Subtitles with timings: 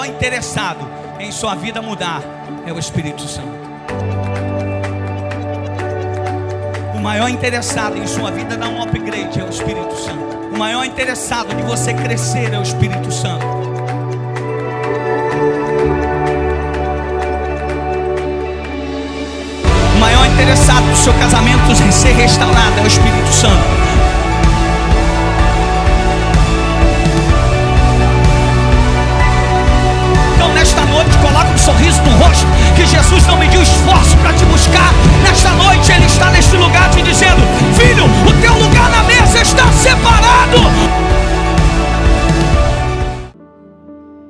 [0.00, 2.22] maior interessado em sua vida mudar
[2.66, 3.52] é o Espírito Santo.
[6.94, 10.54] O maior interessado em sua vida dar um upgrade é o Espírito Santo.
[10.54, 13.44] O maior interessado de você crescer é o Espírito Santo.
[19.94, 23.89] O maior interessado do seu casamento ser restaurado é o Espírito Santo.
[30.80, 34.92] Nesta noite, coloca um sorriso no rosto, que Jesus não mediu esforço para te buscar.
[35.22, 37.40] Nesta noite, Ele está neste lugar te dizendo:
[37.76, 40.56] Filho, o teu lugar na mesa está separado.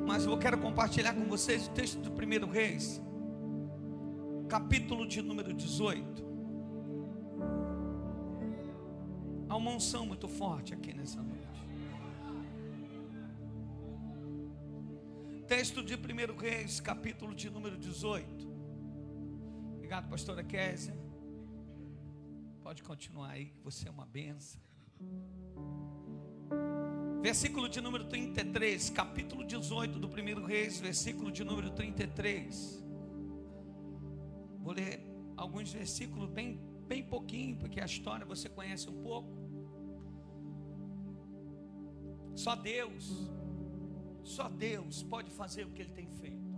[0.07, 3.01] Mas eu quero compartilhar com vocês o texto do primeiro Reis,
[4.49, 6.31] capítulo de número 18.
[9.49, 11.40] Há uma unção muito forte aqui nessa noite.
[15.51, 18.49] Texto de 1 Reis, capítulo de número 18.
[19.75, 20.97] Obrigado, pastora Késia.
[22.63, 24.61] Pode continuar aí, você é uma benção.
[27.21, 32.81] Versículo de número 33, capítulo 18 do 1 Reis, versículo de número 33.
[34.61, 35.05] Vou ler
[35.37, 39.37] alguns versículos bem, bem pouquinho, porque a história você conhece um pouco.
[42.37, 43.29] Só Deus
[44.25, 46.51] só Deus pode fazer o que Ele tem feito.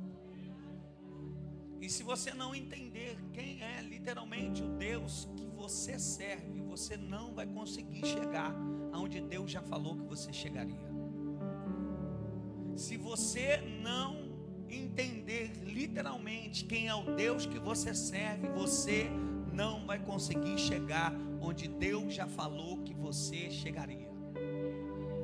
[1.80, 7.34] E se você não entender quem é literalmente o Deus que você serve, você não
[7.34, 8.54] vai conseguir chegar
[8.92, 10.92] aonde Deus já falou que você chegaria.
[12.76, 14.30] Se você não
[14.68, 19.10] entender literalmente quem é o Deus que você serve, você
[19.52, 24.08] não vai conseguir chegar onde Deus já falou que você chegaria.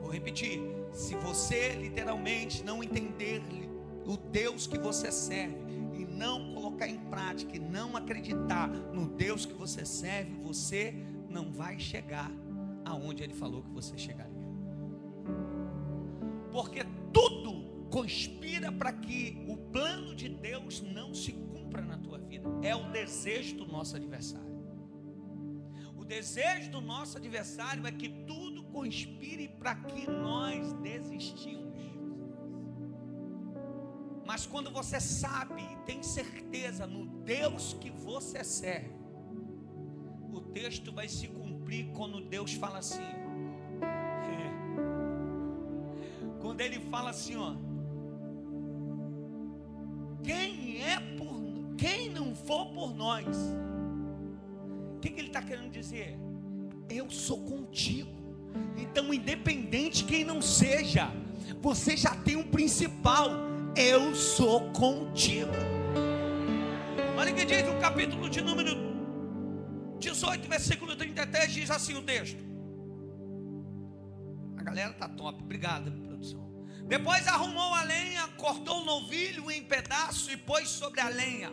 [0.00, 0.60] Vou repetir
[0.92, 3.42] se você literalmente não entender
[4.06, 5.56] o Deus que você serve
[5.94, 10.94] e não colocar em prática e não acreditar no Deus que você serve, você
[11.28, 12.30] não vai chegar
[12.84, 14.48] aonde ele falou que você chegaria.
[16.50, 22.48] Porque tudo conspira para que o plano de Deus não se cumpra na tua vida.
[22.62, 24.48] É o desejo do nosso adversário.
[25.96, 31.66] O desejo do nosso adversário é que tudo conspire para que nós desistimos.
[34.24, 38.94] Mas quando você sabe e tem certeza no Deus que você serve,
[40.32, 43.02] o texto vai se cumprir quando Deus fala assim.
[46.40, 47.56] Quando ele fala assim, ó.
[50.22, 51.38] Quem é por
[51.76, 53.36] quem não for por nós?
[54.96, 56.16] O que, que ele está querendo dizer?
[56.88, 58.17] Eu sou contigo.
[58.76, 61.10] Então, independente quem não seja,
[61.60, 63.30] você já tem um principal.
[63.76, 65.52] Eu sou contigo.
[67.16, 68.88] Olha o que diz o capítulo de número
[69.98, 72.38] 18, versículo 33, diz assim o texto.
[74.56, 76.48] A galera tá top, obrigado, produção.
[76.86, 81.52] Depois arrumou a lenha, cortou o novilho em pedaço e pôs sobre a lenha.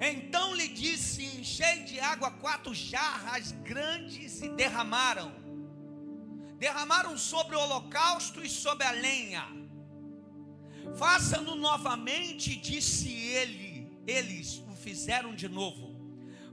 [0.00, 5.43] Então lhe disse: Enchei de água quatro jarras grandes e derramaram
[6.64, 9.46] derramaram sobre o holocausto e sobre a lenha.
[10.96, 13.92] Faça-no novamente, disse ele.
[14.06, 15.94] Eles o fizeram de novo.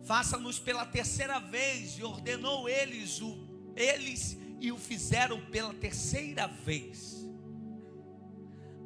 [0.04, 7.26] Faça-nos pela terceira vez, e ordenou eles o eles e o fizeram pela terceira vez.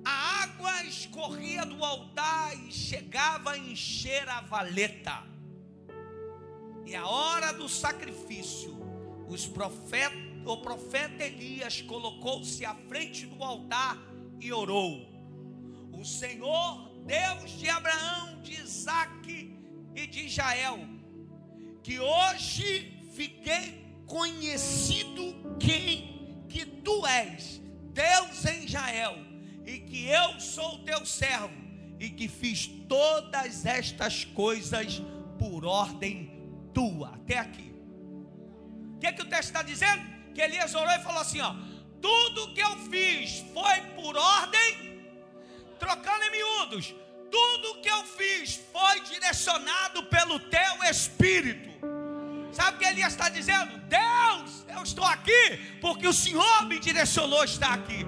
[0.03, 5.23] A água escorria do altar e chegava a encher a valeta.
[6.85, 8.77] E a hora do sacrifício,
[9.27, 13.97] os profetas o profeta Elias colocou-se à frente do altar
[14.39, 15.07] e orou:
[15.91, 19.53] O Senhor, Deus de Abraão, de Isaac
[19.95, 20.79] e de Israel,
[21.81, 27.61] que hoje fiquei conhecido quem que tu és,
[27.91, 29.17] Deus em Israel,
[29.65, 31.53] e que eu sou teu servo,
[31.99, 35.01] e que fiz todas estas coisas
[35.39, 36.31] por ordem
[36.73, 37.15] tua.
[37.15, 37.73] Até aqui.
[38.95, 40.14] O que, é que o texto está dizendo?
[40.35, 41.55] Que Elias orou e falou assim: ó,
[42.01, 45.01] tudo que eu fiz foi por ordem,
[45.79, 46.93] trocando em miúdos,
[47.31, 51.73] tudo que eu fiz foi direcionado pelo teu espírito.
[52.51, 53.77] Sabe o que Elias está dizendo?
[53.87, 58.05] Deus, eu estou aqui porque o Senhor me direcionou a estar aqui.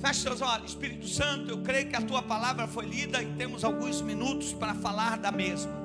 [0.00, 3.64] Feche seus olhos, Espírito Santo, eu creio que a tua palavra foi lida e temos
[3.64, 5.83] alguns minutos para falar da mesma.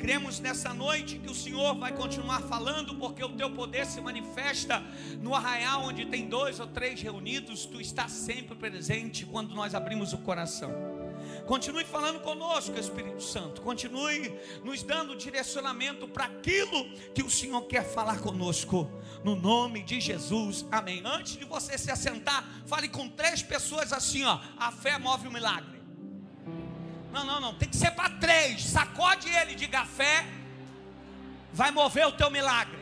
[0.00, 4.82] Cremos nessa noite que o Senhor vai continuar falando, porque o teu poder se manifesta
[5.20, 10.14] no arraial onde tem dois ou três reunidos, tu estás sempre presente quando nós abrimos
[10.14, 10.72] o coração.
[11.46, 13.60] Continue falando conosco, Espírito Santo.
[13.60, 14.32] Continue
[14.64, 18.90] nos dando direcionamento para aquilo que o Senhor quer falar conosco.
[19.22, 20.64] No nome de Jesus.
[20.72, 21.02] Amém.
[21.04, 24.40] Antes de você se assentar, fale com três pessoas assim, ó.
[24.56, 25.80] A fé move o milagre.
[27.12, 27.54] Não, não, não.
[27.54, 28.64] Tem que ser para três.
[28.64, 29.28] Sacode
[30.00, 30.16] fé.
[31.60, 32.80] Vai mover o teu milagre.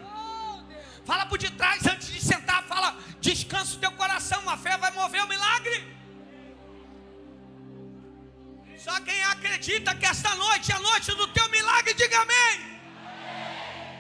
[1.05, 2.63] Fala por detrás antes de sentar.
[2.73, 2.91] Fala,
[3.29, 4.41] descansa o teu coração.
[4.49, 5.77] A fé vai mover o milagre.
[8.87, 12.57] Só quem acredita que esta noite é a noite do teu milagre, diga amém.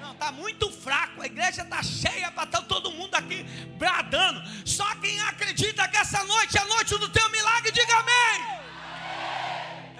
[0.00, 1.21] Não, está muito fraco.
[1.23, 3.43] A igreja está cheia para estar todo mundo aqui
[3.82, 4.41] bradando.
[4.76, 8.37] Só quem acredita que essa noite é a noite do teu milagre, diga amém.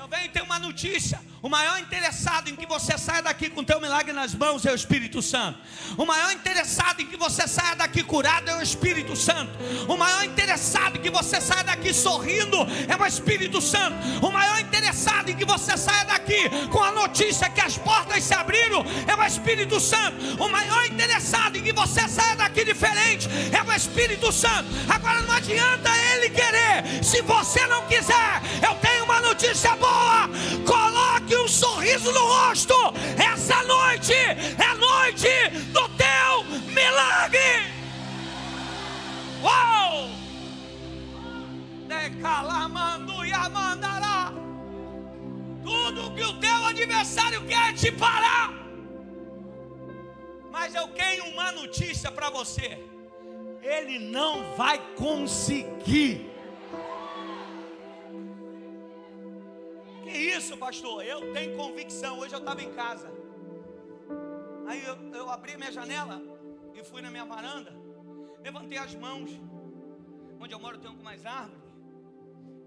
[0.01, 1.21] Eu venho ter uma notícia.
[1.41, 4.73] O maior interessado em que você saia daqui com o teu milagre nas mãos é
[4.73, 5.59] o Espírito Santo.
[5.97, 9.53] O maior interessado em que você saia daqui curado é o Espírito Santo.
[9.87, 12.57] O maior interessado em que você saia daqui sorrindo
[12.89, 13.97] é o Espírito Santo.
[14.21, 18.35] O maior interessado em que você saia daqui com a notícia que as portas se
[18.35, 20.43] abriram é o Espírito Santo.
[20.43, 24.69] O maior interessado em que você saia daqui diferente é o Espírito Santo.
[24.89, 27.05] Agora não adianta ele querer.
[27.05, 30.29] Se você não quiser, eu tenho uma notícia boa.
[30.67, 32.75] Coloque coloque um sorriso no rosto.
[33.17, 35.29] Essa noite é a noite
[35.73, 37.39] do teu milagre.
[39.43, 40.09] Uau!
[41.87, 44.33] Decalamando e amandará.
[45.63, 48.55] Tudo que o teu adversário quer te parar.
[50.51, 52.79] Mas eu tenho uma notícia para você.
[53.63, 56.28] Ele não vai conseguir.
[60.39, 61.05] Isso, pastor?
[61.05, 62.21] Eu tenho convicção.
[62.21, 63.09] Hoje eu estava em casa.
[64.69, 66.23] Aí eu, eu abri minha janela
[66.75, 67.73] e fui na minha varanda.
[68.47, 69.31] Levantei as mãos.
[70.41, 71.65] Onde eu moro tem mais árvores.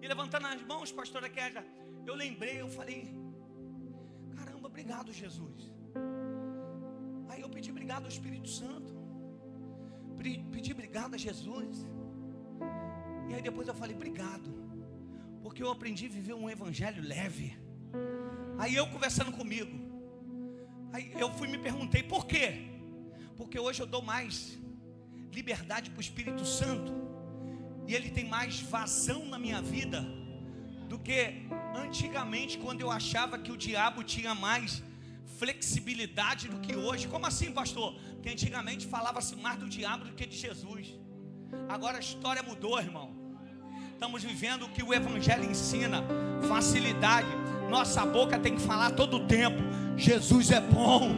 [0.02, 1.66] E levantando as mãos, pastora Kézia,
[2.06, 3.02] eu lembrei, eu falei:
[4.36, 5.72] Caramba, obrigado, Jesus.
[7.30, 8.94] Aí eu pedi obrigado ao Espírito Santo.
[10.18, 11.88] Pedi obrigado a Jesus.
[13.30, 14.71] E aí depois eu falei: Obrigado
[15.52, 17.58] porque eu aprendi a viver um evangelho leve.
[18.58, 19.74] Aí eu conversando comigo,
[20.94, 22.70] aí eu fui me perguntei por quê?
[23.36, 24.58] Porque hoje eu dou mais
[25.30, 26.94] liberdade para o Espírito Santo
[27.86, 30.02] e ele tem mais vazão na minha vida
[30.88, 34.82] do que antigamente quando eu achava que o diabo tinha mais
[35.38, 37.10] flexibilidade do que hoje.
[37.10, 38.00] Como assim, pastor?
[38.14, 40.98] Porque antigamente falava-se mais do diabo do que de Jesus.
[41.68, 43.21] Agora a história mudou, irmão
[44.02, 46.04] estamos vivendo o que o Evangelho ensina,
[46.48, 47.28] facilidade.
[47.70, 49.62] Nossa boca tem que falar todo o tempo:
[49.96, 51.16] Jesus é bom.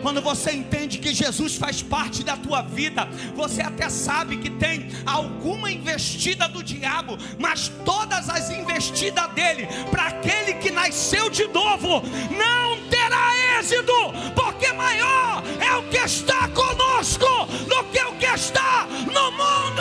[0.00, 4.88] Quando você entende que Jesus faz parte da tua vida, você até sabe que tem
[5.04, 12.02] alguma investida do diabo, mas todas as investidas dele, para aquele que nasceu de novo,
[12.30, 13.92] não terá êxito,
[14.36, 19.79] porque maior é o que está conosco do que o que está no mundo.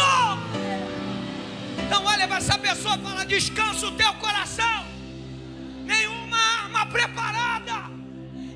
[1.90, 4.86] Então olha para essa pessoa e fala: descansa o teu coração.
[5.86, 7.78] Nenhuma arma preparada,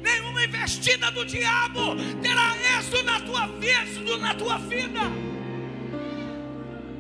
[0.04, 5.00] nenhuma investida do diabo terá êxito na tua vida, na tua vida.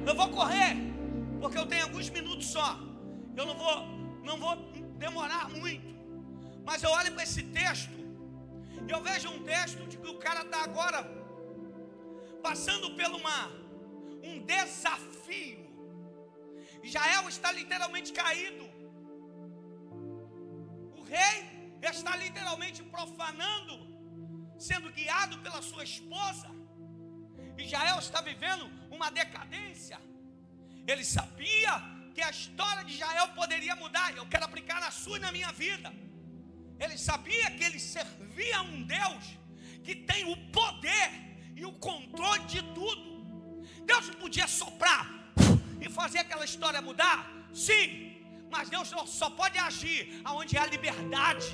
[0.08, 0.75] Eu vou correr,
[1.40, 2.80] porque eu tenho alguns minutos só.
[3.38, 3.88] Eu não vou,
[4.24, 4.56] não vou
[4.98, 5.94] demorar muito.
[6.66, 7.94] Mas eu olho para esse texto
[8.88, 11.08] e eu vejo um texto de que o cara está agora
[12.42, 13.52] passando por uma,
[14.24, 15.62] um desafio
[16.90, 18.66] Israel está literalmente caído.
[21.00, 21.38] O rei
[21.82, 23.75] está literalmente profanando,
[24.68, 26.50] sendo guiado pela sua esposa.
[27.58, 30.00] Israel está vivendo uma decadência.
[30.86, 31.74] Ele sabia
[32.13, 34.16] que a história de Israel poderia mudar.
[34.16, 35.94] Eu quero aplicar na sua e na minha vida.
[36.80, 39.24] Ele sabia que ele servia a um Deus
[39.86, 41.10] que tem o poder
[41.56, 43.63] e o controle de tudo.
[43.86, 45.23] Deus podia soprar
[45.82, 47.32] e fazer aquela história mudar?
[47.53, 48.15] Sim,
[48.51, 51.48] mas Deus só pode agir aonde há liberdade.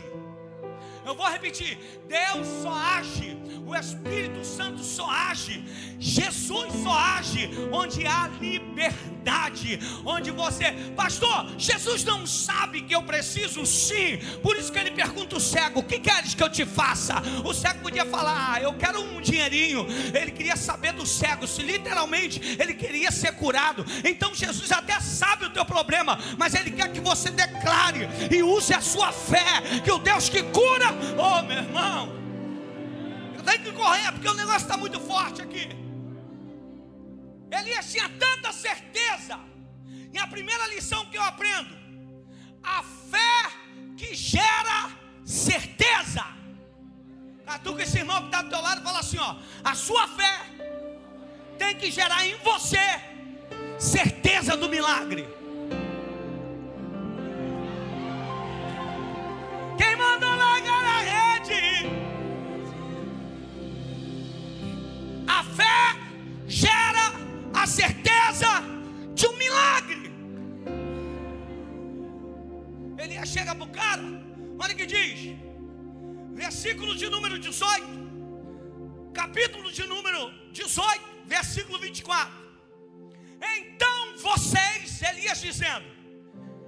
[1.10, 1.76] Eu vou repetir:
[2.08, 3.36] Deus só age,
[3.66, 5.64] o Espírito Santo só age.
[5.98, 13.66] Jesus só age onde há liberdade, onde você, pastor, Jesus não sabe que eu preciso
[13.66, 17.16] sim, por isso que ele pergunta o cego: o que queres que eu te faça?
[17.44, 19.88] O cego podia falar: ah, eu quero um dinheirinho.
[20.14, 23.84] Ele queria saber do cego, se literalmente ele queria ser curado.
[24.06, 28.74] Então Jesus até sabe o teu problema, mas ele quer que você declare e use
[28.74, 30.88] a sua fé, que o Deus que cura,
[31.18, 32.10] oh meu irmão,
[33.36, 35.70] eu tenho que correr porque o negócio está muito forte aqui.
[37.52, 39.40] Elias tinha tanta certeza.
[40.14, 41.76] E a primeira lição que eu aprendo:
[42.64, 43.52] a fé
[43.98, 44.92] que gera
[45.24, 46.26] certeza.
[47.46, 50.46] Catuca esse irmão que está do teu lado e fala assim: ó, a sua fé
[51.58, 52.80] tem que gerar em você
[53.78, 55.39] certeza do milagre.
[66.64, 67.06] Gera
[67.54, 68.52] a certeza
[69.14, 70.12] de um milagre.
[72.98, 74.04] Ele chega para o cara,
[74.60, 75.38] olha o que diz,
[76.34, 77.88] versículo de número 18,
[79.14, 82.34] capítulo de número 18, versículo 24.
[83.56, 85.88] Então vocês, Elias dizendo,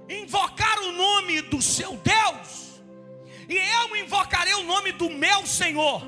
[0.08, 2.80] invocaram o nome do seu Deus,
[3.48, 6.02] e eu invocarei o nome do meu Senhor,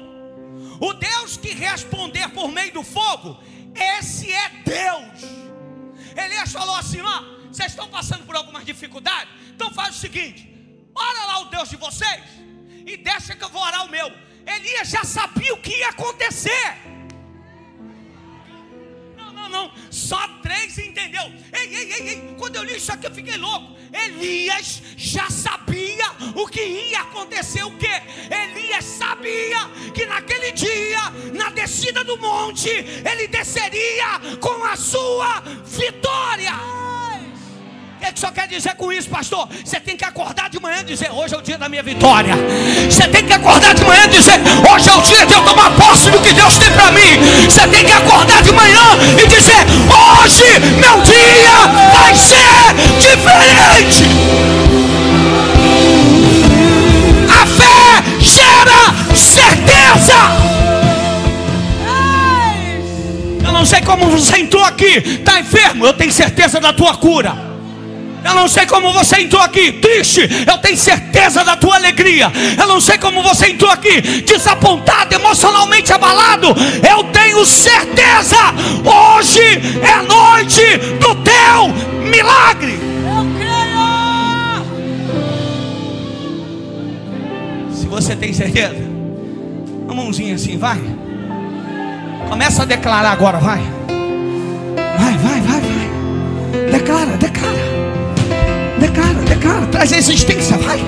[0.80, 3.38] o Deus que responder por meio do fogo,
[3.74, 5.18] esse é Deus.
[6.16, 10.48] Elias falou assim: ó, vocês estão passando por algumas dificuldades, então faz o seguinte:
[10.94, 12.22] ora lá o Deus de vocês
[12.86, 14.12] e deixa que eu vou orar o meu.
[14.46, 16.76] Elias já sabia o que ia acontecer.
[19.16, 21.24] Não, não, não, só três entendeu.
[21.52, 23.74] Ei, ei, ei, ei, quando eu li isso aqui eu fiquei louco.
[23.92, 25.83] Elias já sabia
[26.34, 27.64] o que ia acontecer.
[27.64, 27.90] O que?
[28.30, 31.00] Elias sabia que naquele dia,
[31.32, 36.52] na descida do monte, ele desceria com a sua vitória.
[37.96, 39.48] O que, que o senhor quer dizer com isso, pastor?
[39.64, 42.34] Você tem que acordar de manhã e dizer: Hoje é o dia da minha vitória.
[42.90, 44.38] Você tem que acordar de manhã e dizer:
[44.70, 47.16] Hoje é o dia de eu tomar posse do que Deus tem para mim.
[47.48, 54.04] Você tem que acordar de manhã e dizer: Hoje meu dia vai ser diferente.
[57.28, 60.14] A fé gera certeza.
[63.44, 67.54] Eu não sei como você entrou aqui, está enfermo, eu tenho certeza da tua cura.
[68.24, 72.32] Eu não sei como você entrou aqui triste, eu tenho certeza da tua alegria.
[72.58, 76.48] Eu não sei como você entrou aqui desapontado, emocionalmente abalado.
[76.88, 78.36] Eu tenho certeza,
[78.82, 79.42] hoje
[79.82, 81.68] é noite do teu
[82.08, 82.93] milagre.
[87.74, 88.76] Se você tem certeza,
[89.84, 90.80] uma mãozinha assim, vai.
[92.28, 93.60] Começa a declarar agora, vai.
[94.98, 96.70] Vai, vai, vai, vai.
[96.70, 97.64] Declara, declara.
[98.78, 100.80] Declara, declara, traz existência, vai.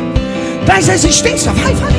[0.64, 1.92] Traz existência, vai, vai.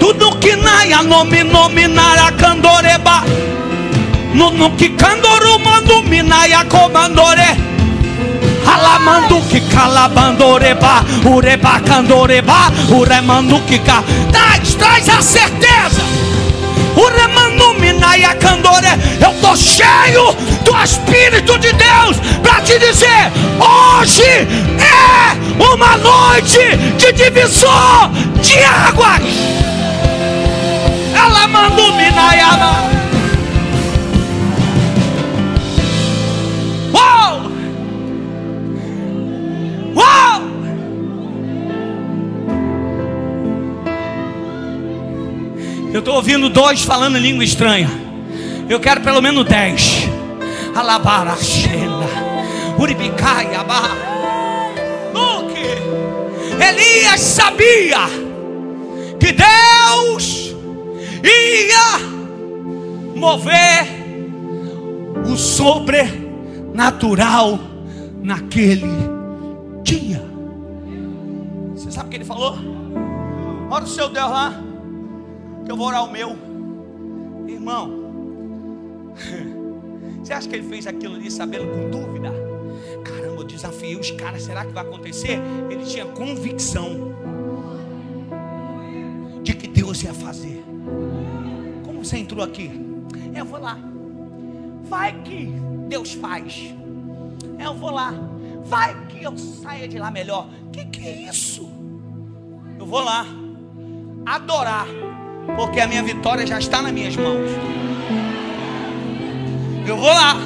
[0.00, 3.24] Tudo que naia nome nominara candoreba.
[4.34, 7.75] No, que candoru mando minaia comandore.
[8.76, 11.02] Alamando que calabandoreba.
[11.24, 12.70] Ureba candoreba.
[12.90, 14.02] Uremando que ca.
[14.30, 16.02] Traz, traz a certeza.
[16.94, 18.88] Uremando minaia candore.
[19.18, 24.46] Eu estou cheio do Espírito de Deus para te dizer: hoje
[24.78, 28.10] é uma noite de divisor
[28.42, 29.22] de águas.
[31.14, 31.46] Ela
[46.06, 47.90] estou ouvindo dois falando língua estranha.
[48.68, 50.06] Eu quero pelo menos dez.
[50.72, 52.06] Alabarachena.
[52.78, 53.66] Uribicaia.
[56.60, 57.98] Elias sabia
[59.18, 60.54] que Deus
[61.24, 61.98] ia
[63.16, 63.88] mover
[65.28, 67.58] o sobrenatural
[68.22, 68.86] naquele
[69.82, 70.24] dia.
[71.74, 72.56] Você sabe o que ele falou?
[73.68, 74.54] Ora o seu Deus lá,
[75.66, 76.36] que eu vou orar o meu.
[77.48, 79.12] Irmão,
[80.22, 82.32] você acha que ele fez aquilo ali sabendo com dúvida?
[83.04, 85.38] Caramba, eu desafiei os caras, será que vai acontecer?
[85.68, 87.14] Ele tinha convicção
[89.42, 90.64] de que Deus ia fazer.
[91.84, 92.70] Como você entrou aqui?
[93.34, 93.78] Eu vou lá.
[94.84, 95.52] Vai que
[95.88, 96.74] Deus faz.
[97.58, 98.14] Eu vou lá.
[98.64, 100.48] Vai que eu saia de lá melhor.
[100.72, 101.68] Que que é isso?
[102.78, 103.26] Eu vou lá
[104.26, 104.86] adorar,
[105.54, 107.50] porque a minha vitória já está nas minhas mãos.
[109.86, 110.36] Eu vou lá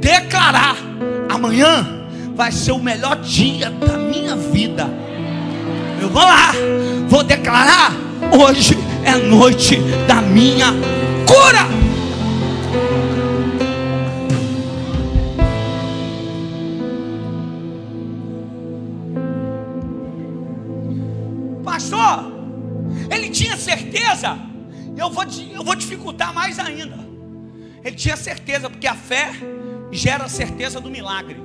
[0.00, 0.76] declarar:
[1.28, 4.88] amanhã vai ser o melhor dia da minha vida.
[6.00, 6.52] Eu vou lá,
[7.08, 7.92] vou declarar:
[8.38, 10.72] hoje é noite da minha
[11.26, 11.83] cura.
[24.14, 24.38] Certeza.
[24.96, 26.96] Eu vou, eu vou dificultar mais ainda.
[27.84, 29.32] Ele tinha certeza, porque a fé
[29.90, 31.36] gera a certeza do milagre.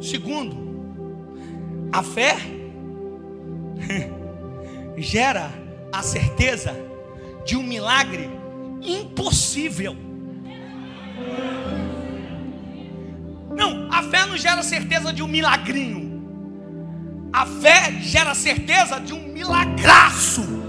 [0.00, 0.56] Segundo,
[1.90, 2.36] a fé
[4.98, 5.50] gera
[5.92, 6.76] a certeza
[7.44, 8.30] de um milagre
[8.82, 9.96] impossível.
[13.56, 16.13] Não, a fé não gera certeza de um milagrinho.
[17.34, 20.62] A fé gera certeza de um milagraço.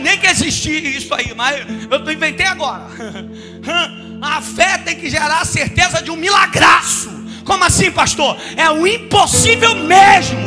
[0.00, 2.86] Nem que existia isso aí, mas eu inventei agora.
[4.22, 7.10] A fé tem que gerar a certeza de um milagraço.
[7.44, 8.36] Como assim, pastor?
[8.56, 10.38] É o impossível mesmo.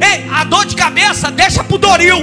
[0.00, 2.18] Ei, a dor de cabeça deixa pro Doril.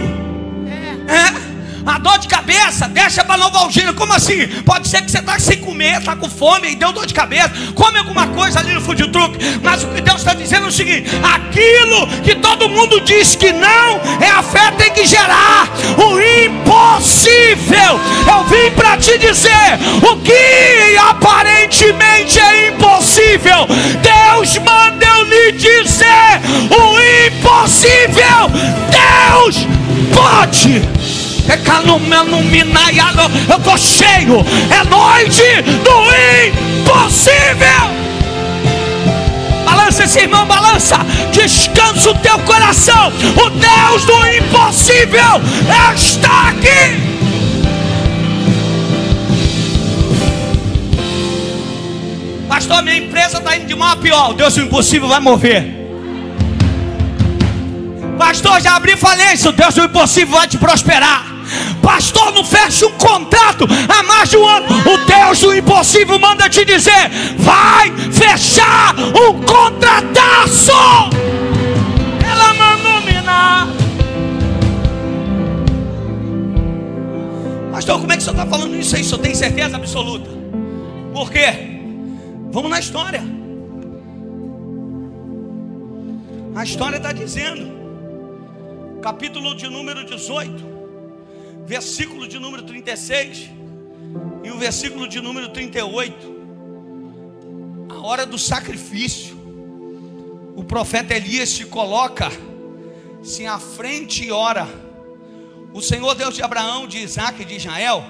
[1.10, 1.55] É.
[1.86, 3.94] A dor de cabeça, deixa para Novalgina.
[3.94, 4.48] Como assim?
[4.66, 7.52] Pode ser que você está sem comer, está com fome e deu dor de cabeça.
[7.76, 9.38] Come alguma coisa ali no food truck.
[9.62, 13.52] Mas o que Deus está dizendo é o seguinte: aquilo que todo mundo diz que
[13.52, 18.00] não, é a fé tem que gerar o impossível.
[18.28, 23.68] Eu vim para te dizer o que aparentemente é impossível.
[24.02, 28.50] Deus manda eu lhe dizer o impossível.
[28.90, 29.68] Deus
[30.14, 31.15] pode.
[33.50, 34.46] Eu estou cheio.
[34.70, 35.98] É noite do
[36.82, 37.96] impossível.
[39.66, 40.98] Balança esse irmão, balança.
[41.32, 43.12] Descansa o teu coração.
[43.36, 45.42] O Deus do impossível
[45.96, 47.16] está aqui.
[52.48, 54.34] Pastor, minha empresa está indo de mal a pior.
[54.34, 55.74] Deus do impossível vai mover.
[58.18, 59.50] Pastor, já abri falência.
[59.50, 61.35] O Deus do impossível vai te prosperar.
[61.82, 64.68] Pastor, não fecha um contrato há mais de um ano.
[64.68, 70.72] O Deus do impossível manda te dizer: vai fechar um contrataço.
[72.24, 73.68] Ela mandou minar.
[77.72, 79.02] Pastor, como é que o senhor está falando isso aí?
[79.02, 80.30] O senhor tem certeza absoluta?
[81.14, 81.54] Por quê?
[82.52, 83.24] Vamos na história.
[86.56, 87.70] A história está dizendo,
[89.02, 90.75] capítulo de número 18
[91.66, 93.50] versículo de número 36
[94.44, 96.36] e o versículo de número 38.
[97.90, 99.36] A hora do sacrifício.
[100.56, 102.32] O profeta Elias se coloca
[103.22, 104.68] se à frente e ora.
[105.74, 108.04] O Senhor Deus de Abraão, de Isaac e de Israel,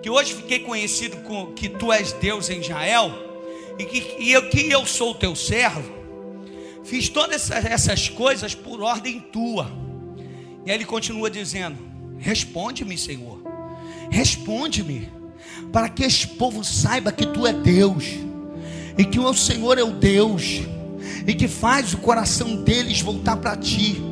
[0.00, 3.10] que hoje fiquei conhecido com que tu és Deus em Israel,
[3.76, 5.92] e que, e eu, que eu sou teu servo,
[6.84, 9.68] fiz todas essas, essas coisas por ordem tua.
[10.64, 13.40] E aí ele continua dizendo: Responde-me, Senhor.
[14.10, 15.08] Responde-me.
[15.72, 18.04] Para que esse povo saiba que tu é Deus.
[18.96, 20.62] E que o Senhor é o Deus.
[21.26, 24.02] E que faz o coração deles voltar para ti.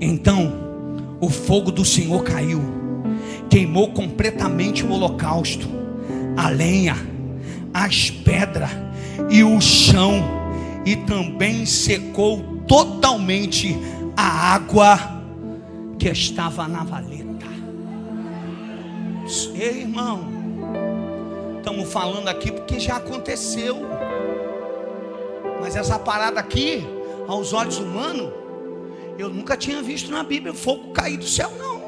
[0.00, 2.62] Então, o fogo do Senhor caiu.
[3.48, 5.68] Queimou completamente o holocausto.
[6.36, 6.96] A lenha,
[7.72, 8.70] as pedras
[9.30, 10.22] e o chão.
[10.84, 13.76] E também secou totalmente
[14.16, 14.98] a água
[15.98, 17.27] que estava na valeta.
[19.54, 20.26] Ei, irmão,
[21.58, 23.76] estamos falando aqui porque já aconteceu.
[25.60, 26.82] Mas essa parada aqui,
[27.26, 28.32] aos olhos humanos,
[29.18, 31.78] eu nunca tinha visto na Bíblia fogo cair do céu, não.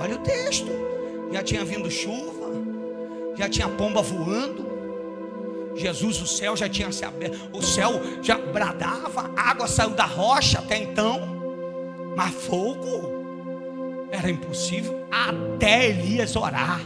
[0.00, 0.70] Olha o texto.
[1.30, 2.50] Já tinha vindo chuva,
[3.36, 4.72] já tinha pomba voando.
[5.74, 10.60] Jesus, o céu já tinha se aberto, o céu já bradava, água saiu da rocha
[10.60, 11.20] até então,
[12.16, 13.13] mas fogo
[14.14, 16.80] era impossível até Elias orar.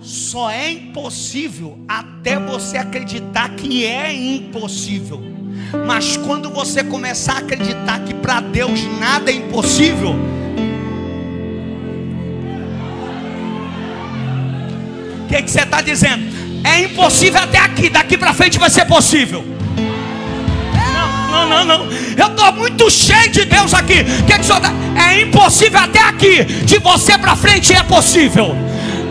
[0.00, 5.20] Só é impossível até você acreditar que é impossível.
[5.86, 10.14] Mas quando você começar a acreditar que para Deus nada é impossível,
[15.24, 16.24] o que, que você está dizendo?
[16.62, 19.55] É impossível até aqui, daqui para frente vai ser possível
[21.44, 21.86] não, não, não.
[22.16, 24.04] Eu estou muito cheio de Deus aqui.
[24.26, 24.72] Que que senhor, tá?
[24.96, 26.44] é impossível até aqui.
[26.44, 28.56] De você para frente é possível.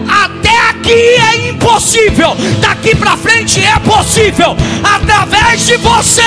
[0.08, 2.36] Até aqui é impossível.
[2.60, 4.56] Daqui para frente é possível.
[4.84, 6.22] Através de você,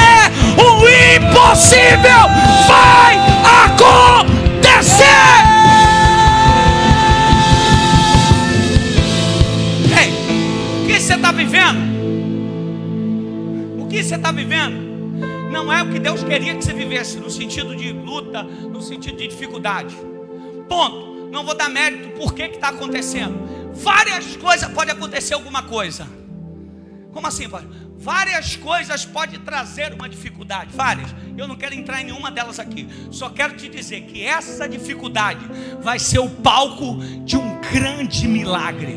[0.57, 2.29] o impossível
[2.67, 3.19] vai
[3.65, 5.05] acontecer.
[16.27, 19.97] Queria que você vivesse no sentido de luta, no sentido de dificuldade.
[20.69, 21.09] Ponto.
[21.31, 23.39] Não vou dar mérito por que está acontecendo.
[23.75, 26.09] Várias coisas pode acontecer alguma coisa.
[27.13, 27.67] Como assim, pai?
[27.99, 31.15] Várias coisas pode trazer uma dificuldade, várias.
[31.37, 32.89] Eu não quero entrar em nenhuma delas aqui.
[33.11, 35.45] Só quero te dizer que essa dificuldade
[35.83, 38.97] vai ser o palco de um grande milagre.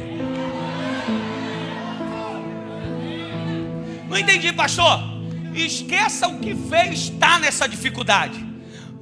[4.07, 5.20] Não entendi, pastor?
[5.53, 8.45] Esqueça o que fez estar nessa dificuldade.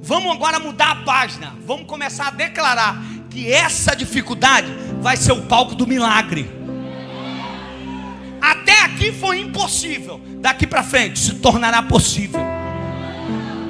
[0.00, 1.54] Vamos agora mudar a página.
[1.66, 4.68] Vamos começar a declarar que essa dificuldade
[5.00, 6.50] vai ser o palco do milagre.
[8.40, 10.20] Até aqui foi impossível.
[10.40, 12.40] Daqui para frente se tornará possível.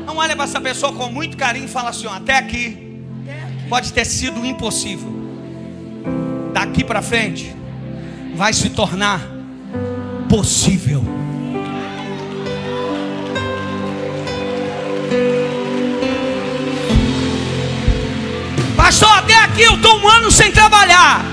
[0.07, 3.03] Não olha para essa pessoa com muito carinho e fala assim: até aqui
[3.69, 5.13] pode ter sido impossível.
[6.53, 7.55] Daqui para frente
[8.35, 9.21] vai se tornar
[10.29, 11.10] possível.
[18.91, 21.30] Pastor, até aqui eu estou um ano sem trabalhar.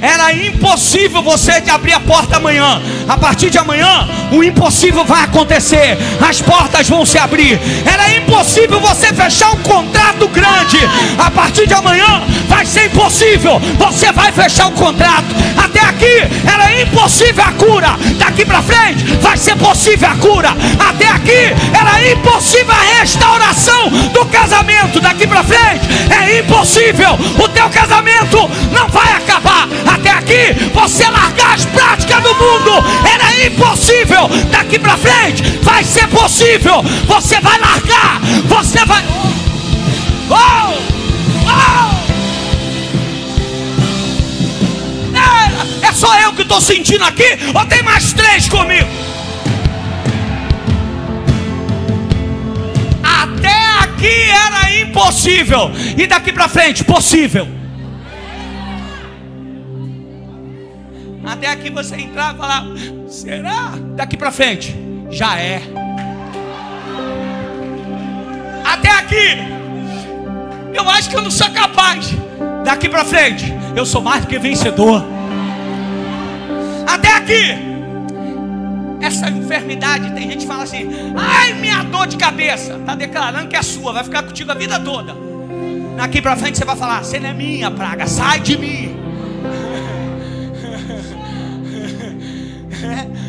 [0.00, 2.80] Era impossível você de abrir a porta amanhã.
[3.06, 5.98] A partir de amanhã, o impossível vai acontecer.
[6.26, 7.60] As portas vão se abrir.
[7.84, 10.78] Era impossível você fechar um contrato grande.
[11.18, 13.60] A partir de amanhã, vai ser impossível.
[13.78, 15.26] Você vai fechar o um contrato.
[15.56, 17.98] Até aqui era impossível a cura.
[18.18, 20.56] Daqui para frente, vai ser possível a cura.
[20.78, 24.98] Até aqui era impossível a restauração do casamento.
[24.98, 27.18] Daqui para frente, é impossível.
[27.38, 33.46] O teu casamento não vai acabar até aqui, você largar as práticas do mundo era
[33.46, 34.28] impossível.
[34.50, 36.82] Daqui para frente vai ser possível.
[37.06, 39.04] Você vai largar, você vai.
[40.30, 40.78] Oh!
[41.46, 41.90] Oh!
[45.82, 48.88] É, é só eu que estou sentindo aqui, ou tem mais três comigo?
[53.02, 57.59] Até aqui era impossível, e daqui para frente, possível.
[61.30, 62.64] Até aqui você entrar e falar:
[63.08, 63.72] será?
[63.94, 64.74] Daqui para frente,
[65.10, 65.62] já é.
[68.64, 69.38] Até aqui,
[70.74, 72.10] eu acho que eu não sou capaz.
[72.64, 73.44] Daqui para frente,
[73.76, 75.04] eu sou mais do que vencedor.
[76.86, 77.56] Até aqui,
[79.00, 83.56] essa enfermidade, tem gente que fala assim: ai, minha dor de cabeça, está declarando que
[83.56, 85.14] é sua, vai ficar contigo a vida toda.
[85.96, 88.89] Daqui para frente você vai falar: você não é minha praga, sai de mim.
[92.90, 93.19] right?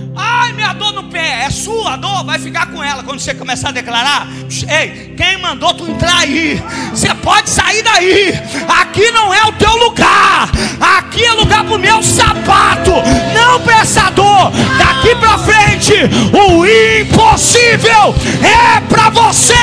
[0.51, 3.03] Ai, minha dor no pé, é sua dor, vai ficar com ela.
[3.03, 4.27] Quando você começar a declarar,
[4.67, 6.61] ei, quem mandou tu entrar aí?
[6.89, 8.33] Você pode sair daí.
[8.81, 10.49] Aqui não é o teu lugar.
[10.97, 12.91] Aqui é lugar para o meu sapato,
[13.33, 14.51] não para essa dor.
[14.77, 15.93] Daqui para frente,
[16.33, 19.53] o impossível é para você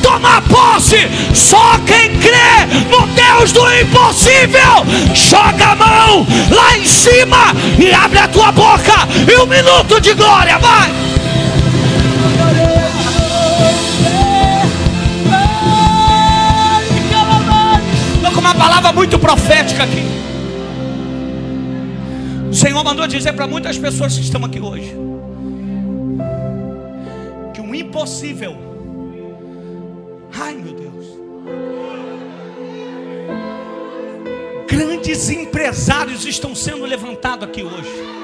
[0.00, 0.98] tomar posse.
[1.34, 8.20] Só quem crê no Deus do impossível, joga a mão lá em cima e abre
[8.20, 9.08] a tua boca.
[9.26, 10.27] E um minuto de glória,
[10.58, 10.90] vai!
[18.16, 20.02] Estou com uma palavra muito profética aqui.
[22.50, 24.94] O Senhor mandou dizer para muitas pessoas que estão aqui hoje
[27.54, 28.56] que um impossível,
[30.32, 31.06] ai meu Deus,
[34.68, 38.17] grandes empresários estão sendo levantados aqui hoje.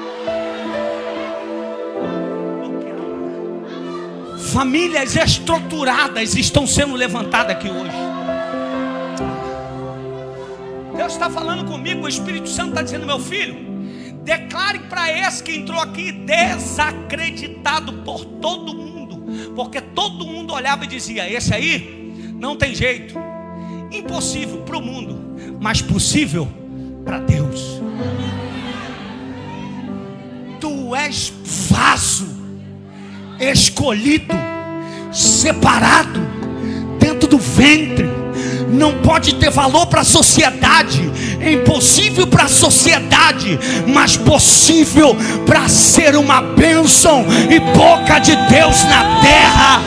[4.51, 7.95] Famílias estruturadas estão sendo levantadas aqui hoje.
[10.95, 13.55] Deus está falando comigo, o Espírito Santo está dizendo, meu filho,
[14.23, 20.87] declare para esse que entrou aqui desacreditado por todo mundo, porque todo mundo olhava e
[20.87, 23.15] dizia: esse aí não tem jeito,
[23.91, 26.47] impossível para o mundo, mas possível
[27.03, 27.81] para Deus.
[30.59, 31.33] Tu és
[31.69, 32.44] vaso
[33.39, 34.35] escolhido,
[35.11, 36.21] separado,
[36.99, 38.09] dentro do ventre,
[38.69, 45.67] não pode ter valor para a sociedade, é impossível para a sociedade, mas possível para
[45.69, 49.81] ser uma bênção e boca de Deus na terra.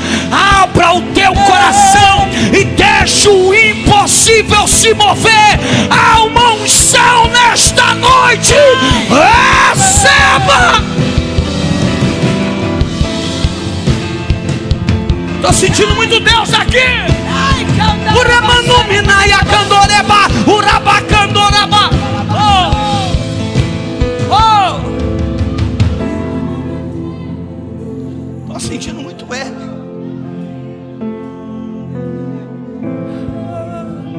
[0.63, 5.59] Abra o teu coração e deixa o impossível se mover.
[5.91, 8.55] Há uma unção nesta noite.
[9.75, 11.08] Receba!
[15.39, 16.83] Estou sentindo muito Deus aqui.
[18.19, 21.91] Uramanuminaya candoreba, urabacandoraba.
[22.29, 22.73] Oh!
[24.35, 24.81] Oh!
[28.43, 29.55] Estou sentindo muito ele.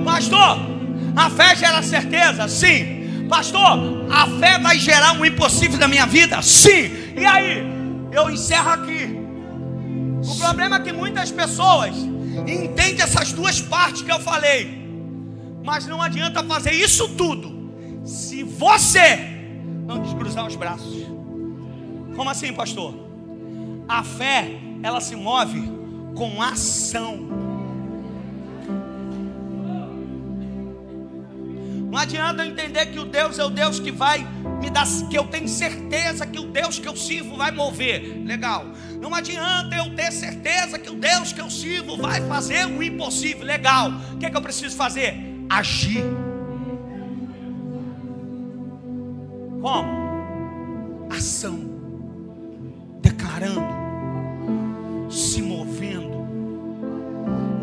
[0.05, 0.57] Pastor,
[1.17, 2.47] a fé gera certeza?
[2.47, 3.27] Sim.
[3.27, 6.41] Pastor, a fé vai gerar um impossível na minha vida?
[6.41, 6.89] Sim.
[7.17, 7.61] E aí?
[8.09, 9.18] Eu encerro aqui.
[10.29, 11.95] O problema é que muitas pessoas
[12.47, 14.87] entendem essas duas partes que eu falei.
[15.63, 17.59] Mas não adianta fazer isso tudo
[18.03, 19.17] se você
[19.85, 21.05] não descruzar os braços.
[22.15, 22.93] Como assim, pastor?
[23.87, 25.61] A fé, ela se move
[26.15, 27.38] com ação.
[31.89, 34.25] Não adianta eu entender que o Deus é o Deus que vai
[34.61, 38.23] me dar, que eu tenho certeza que o Deus que eu sirvo vai mover.
[38.25, 38.67] Legal.
[39.01, 43.43] Não adianta eu ter certeza que o Deus que eu sirvo vai fazer o impossível.
[43.43, 43.91] Legal.
[44.13, 45.15] O que é que eu preciso fazer?
[45.49, 46.03] Agir.
[49.59, 51.09] Como?
[51.09, 51.59] Ação.
[53.01, 53.79] Declarando.
[55.09, 56.19] Se movendo.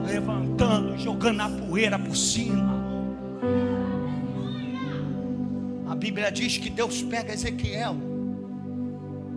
[0.05, 2.76] Levantando, jogando a poeira por cima.
[5.97, 7.97] Bíblia diz que Deus pega Ezequiel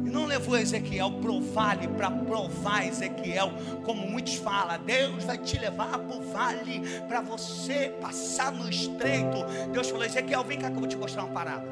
[0.05, 3.51] e não levou Ezequiel para o vale para provar Ezequiel,
[3.83, 4.79] como muitos falam.
[4.83, 9.45] Deus vai te levar para o vale para você passar no estreito.
[9.71, 11.65] Deus falou: Ezequiel, vem cá que eu vou te mostrar uma parada.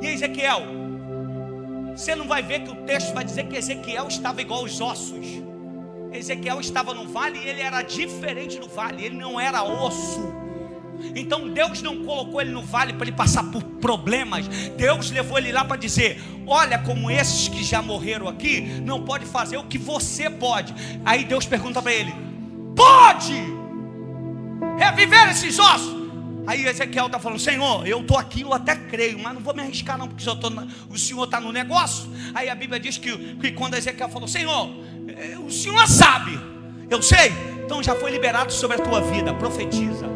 [0.00, 0.62] E Ezequiel,
[1.94, 5.26] você não vai ver que o texto vai dizer que Ezequiel estava igual aos ossos.
[6.12, 10.45] Ezequiel estava no vale e ele era diferente do vale, ele não era osso.
[11.14, 14.48] Então Deus não colocou ele no vale para ele passar por problemas.
[14.76, 19.26] Deus levou ele lá para dizer: Olha, como esses que já morreram aqui, não pode
[19.26, 20.74] fazer o que você pode.
[21.04, 22.14] Aí Deus pergunta para ele:
[22.74, 23.34] Pode
[24.78, 25.96] reviver esses ossos?
[26.46, 29.62] Aí Ezequiel está falando: Senhor, eu estou aqui, eu até creio, mas não vou me
[29.62, 30.24] arriscar, não, porque
[30.88, 32.08] o Senhor está no negócio.
[32.34, 34.70] Aí a Bíblia diz que, que quando Ezequiel falou: Senhor,
[35.08, 36.38] eh, o Senhor sabe,
[36.88, 37.32] eu sei,
[37.64, 40.15] então já foi liberado sobre a tua vida, profetiza.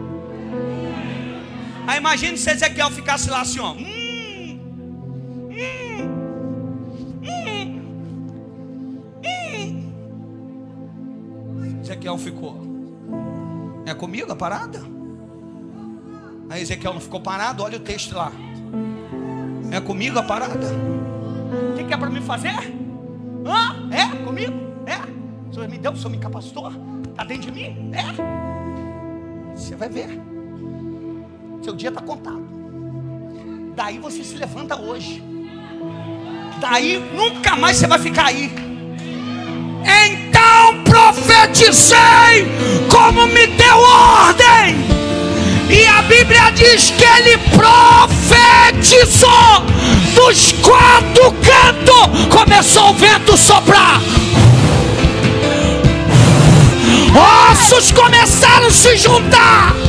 [1.87, 3.73] Aí imagine se Ezequiel ficasse lá assim, ó.
[3.73, 4.61] Hum,
[5.51, 7.41] hum,
[11.57, 12.61] hum, Ezequiel ficou.
[13.87, 14.81] É comigo a parada?
[16.49, 18.33] Aí Ezequiel não ficou parado, olha o texto lá.
[19.71, 20.67] É comigo a parada?
[21.73, 22.55] O que, que é para me fazer?
[23.47, 23.89] Hã?
[23.95, 24.53] É comigo?
[24.87, 24.97] É?
[25.49, 26.73] O Senhor me deu, o Senhor me capacitou?
[27.09, 27.93] Está dentro de mim?
[27.95, 29.57] É?
[29.57, 30.30] Você vai ver.
[31.63, 32.43] Seu dia está contado.
[33.77, 35.23] Daí você se levanta hoje.
[36.59, 38.51] Daí nunca mais você vai ficar aí.
[39.85, 42.47] Então profetizei
[42.91, 44.77] como me deu ordem.
[45.69, 49.31] E a Bíblia diz que ele profetizou
[50.15, 52.27] dos quatro cantos.
[52.29, 54.01] Começou o vento soprar.
[57.53, 59.80] Ossos começaram a se juntar.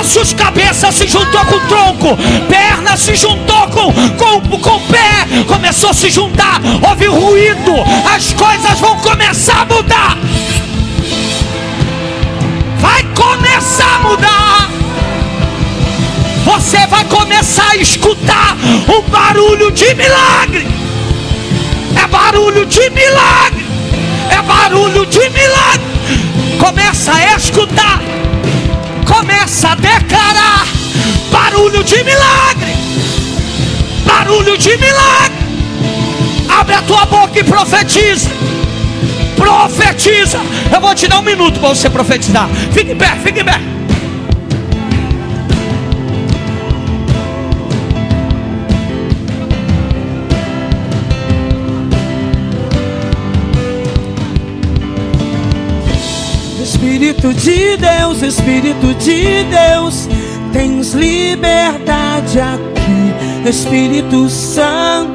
[0.00, 2.16] Ossos, cabeça se juntou com tronco,
[2.48, 7.74] perna se juntou com, com, com o pé, começou a se juntar, houve ruído,
[8.14, 10.16] as coisas vão começar a mudar.
[12.78, 14.70] Vai começar a mudar.
[16.44, 18.56] Você vai começar a escutar
[18.88, 20.66] um barulho de milagre.
[22.02, 23.67] É barulho de milagre
[24.68, 26.58] barulho de milagre.
[26.58, 28.00] Começa a escutar,
[29.06, 30.66] começa a declarar:
[31.30, 32.76] barulho de milagre,
[34.04, 35.38] barulho de milagre.
[36.48, 38.30] Abre a tua boca e profetiza.
[39.36, 40.40] Profetiza.
[40.72, 42.48] Eu vou te dar um minuto para você profetizar.
[42.72, 43.77] Fique em pé, fique em pé.
[56.98, 60.08] Espírito de Deus, Espírito de Deus,
[60.52, 65.12] tens liberdade aqui, Espírito Santo.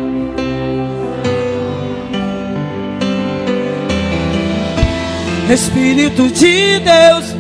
[5.52, 7.36] Espírito de Deus,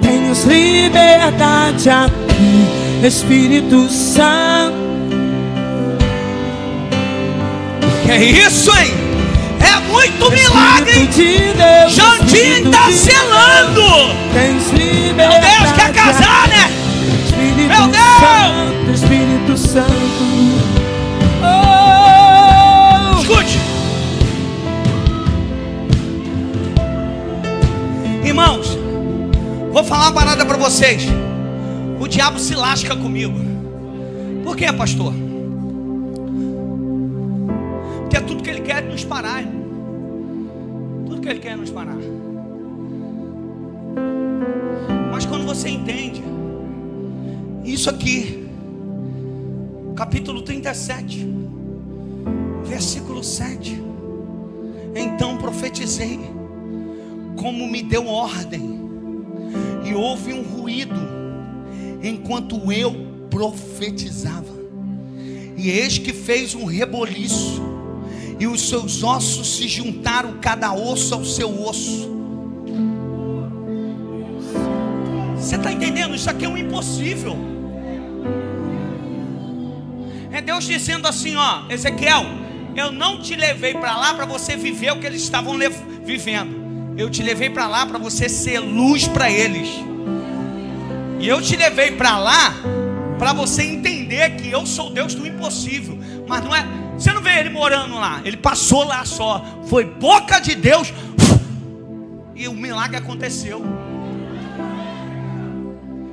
[0.00, 4.76] tens liberdade aqui, Espírito Santo.
[8.04, 8.94] Que é isso, hein?
[9.58, 10.92] É muito milagre.
[10.92, 11.54] De Jantinho
[29.76, 31.02] vou falar uma parada para vocês.
[32.00, 33.38] O diabo se lasca comigo.
[34.42, 35.12] Por quê, pastor?
[38.00, 39.44] Porque tudo que ele quer nos parar.
[41.04, 41.98] Tudo que Ele quer é nos parar.
[45.12, 46.24] Mas quando você entende,
[47.62, 48.48] isso aqui,
[49.94, 51.28] capítulo 37,
[52.64, 53.78] versículo 7.
[54.94, 56.18] Então profetizei,
[57.36, 58.75] como me deu ordem,
[59.86, 61.00] e houve um ruído,
[62.02, 62.94] enquanto eu
[63.30, 64.56] profetizava.
[65.56, 67.62] E eis que fez um reboliço,
[68.38, 72.10] e os seus ossos se juntaram, cada osso ao seu osso.
[75.36, 76.14] Você está entendendo?
[76.14, 77.36] Isso aqui é um impossível.
[80.32, 82.24] É Deus dizendo assim, ó, Ezequiel,
[82.74, 85.56] eu não te levei para lá para você viver o que eles estavam
[86.04, 86.55] vivendo.
[86.96, 89.68] Eu te levei para lá para você ser luz para eles.
[91.20, 92.54] E eu te levei para lá
[93.18, 95.98] para você entender que eu sou Deus do impossível.
[96.26, 96.66] Mas não é.
[96.96, 98.22] Você não vê ele morando lá.
[98.24, 99.44] Ele passou lá só.
[99.66, 100.92] Foi boca de Deus.
[102.34, 103.62] E o milagre aconteceu.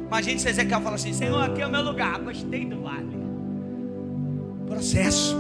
[0.08, 2.20] Imagina se Ezequiel fala assim: Senhor, aqui é o meu lugar.
[2.20, 3.18] Gostei do vale.
[4.68, 5.38] Processo.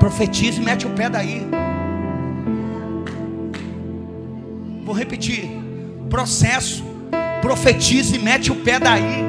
[0.00, 1.46] Profetiza e mete o pé daí.
[4.88, 5.44] Vou repetir.
[6.08, 6.82] Processo.
[7.42, 9.22] Profetiza e mete o pé daí.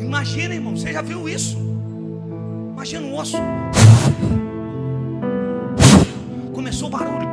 [0.00, 1.58] Imagina, irmão, você já viu isso?
[2.72, 3.36] Imagina um osso.
[6.54, 7.28] Começou o barulho.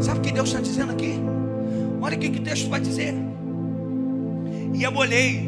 [0.00, 1.18] Sabe o que Deus está dizendo aqui?
[2.00, 3.16] Olha o que o texto vai dizer.
[4.72, 5.42] E eu olhei,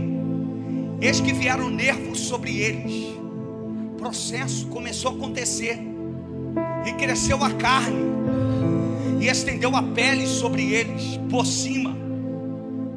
[1.00, 3.15] eis que vieram nervos sobre eles.
[4.06, 5.80] O processo começou a acontecer,
[6.86, 7.98] e cresceu a carne,
[9.20, 11.92] e estendeu a pele sobre eles, por cima,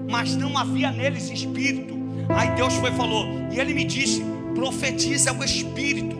[0.08, 1.95] mas não havia neles espírito.
[2.30, 6.15] Aí Deus foi falou, e ele me disse: profetiza o espírito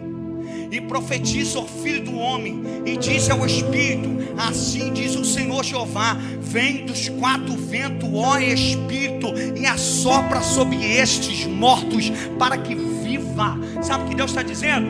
[0.72, 6.18] e profetiza ao filho do homem, e disse ao Espírito: Assim diz o Senhor Jeová:
[6.40, 13.58] Vem dos quatro ventos, ó Espírito, e assopra sobre estes mortos, para que viva.
[13.82, 14.88] Sabe o que Deus está dizendo?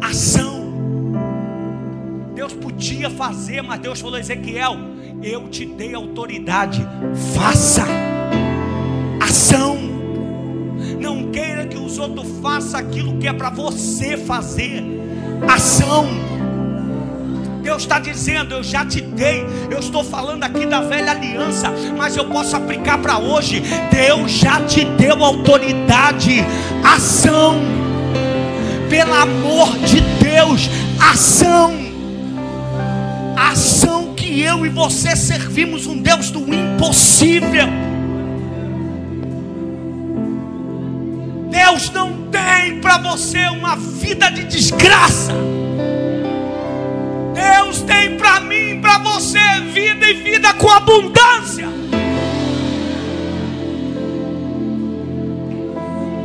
[0.00, 0.62] Ação.
[2.34, 4.76] Deus podia fazer, mas Deus falou: Ezequiel,
[5.22, 6.86] eu te dei autoridade,
[7.34, 7.84] faça.
[9.20, 9.92] Ação
[11.32, 14.84] queira que os outros façam aquilo que é para você fazer.
[15.48, 16.31] Ação.
[17.62, 19.46] Deus está dizendo, eu já te dei.
[19.70, 23.62] Eu estou falando aqui da velha aliança, mas eu posso aplicar para hoje.
[23.90, 26.44] Deus já te deu autoridade.
[26.82, 27.60] Ação.
[28.90, 30.68] Pelo amor de Deus,
[31.00, 31.72] ação.
[33.36, 37.68] Ação que eu e você servimos um Deus do impossível.
[41.48, 45.32] Deus não tem para você uma vida de desgraça.
[47.92, 49.38] Tem para mim, para você,
[49.70, 51.68] vida e vida com abundância.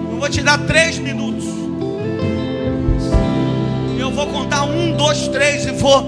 [0.09, 1.43] Eu vou te dar três minutos.
[3.99, 6.03] Eu vou contar um, dois, três e vou,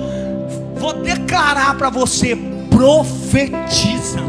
[0.76, 2.38] vou declarar para você:
[2.70, 4.20] profetiza.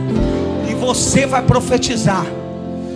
[0.68, 2.26] E você vai profetizar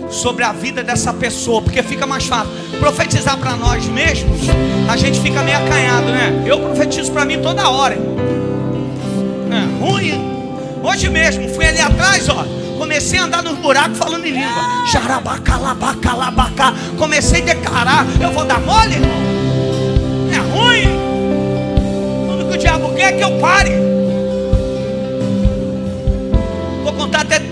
[0.09, 2.51] sobre a vida dessa pessoa, porque fica mais fácil.
[2.79, 4.41] Profetizar para nós mesmos,
[4.89, 6.43] a gente fica meio acanhado, né?
[6.45, 8.24] Eu profetizo para mim toda hora.
[9.79, 10.35] Ruim.
[10.83, 12.45] Hoje mesmo, fui ali atrás, ó.
[12.77, 14.85] Comecei a andar nos buracos falando em língua.
[14.91, 16.73] Xarabacalabacalabacá.
[16.97, 18.05] Comecei a declarar.
[18.21, 19.21] Eu vou dar mole, irmão?
[20.31, 20.87] É ruim.
[22.27, 23.84] Tudo que o diabo quer é que eu pare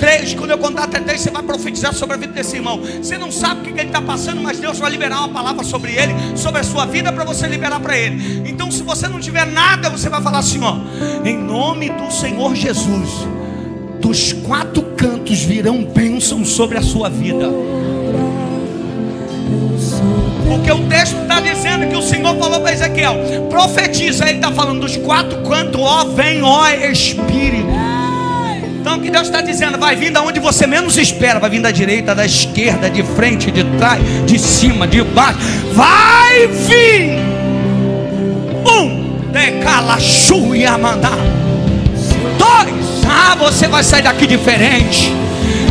[0.03, 0.33] três.
[0.33, 2.81] Quando eu contar até três, você vai profetizar sobre a vida desse irmão.
[3.01, 5.93] Você não sabe o que ele está passando, mas Deus vai liberar uma palavra sobre
[5.93, 8.43] ele, sobre a sua vida, para você liberar para ele.
[8.45, 10.75] Então, se você não tiver nada, você vai falar assim: ó,
[11.23, 13.09] em nome do Senhor Jesus,
[14.01, 17.49] dos quatro cantos virão bênçãos sobre a sua vida.
[20.49, 23.15] Porque o texto está dizendo que o Senhor falou para Ezequiel:
[23.49, 24.25] profetiza.
[24.25, 27.92] Ele está falando dos quatro cantos, ó, vem, ó Espírito.
[28.83, 29.77] Então o que Deus está dizendo?
[29.77, 33.49] Vai vir da onde você menos espera, vai vir da direita, da esquerda, de frente,
[33.49, 35.39] de trás, de cima, de baixo.
[35.71, 37.17] Vai vir!
[38.69, 41.17] Um, decalachu e mandar.
[42.37, 45.13] Dois, ah, você vai sair daqui diferente.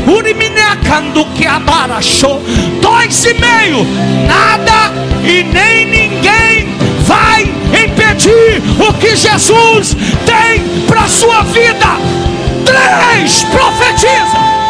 [0.06, 2.40] Uriminecando que abarachou.
[2.80, 3.86] Dois e meio,
[4.26, 4.90] nada
[5.22, 6.74] e nem ninguém
[7.06, 9.94] vai impedir o que Jesus
[10.24, 12.31] tem para sua vida
[12.72, 14.61] três, profetiza.